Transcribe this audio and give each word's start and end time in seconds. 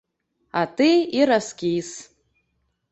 А 0.61 0.63
ты 0.79 0.89
і 1.19 1.29
раскіс. 1.33 1.95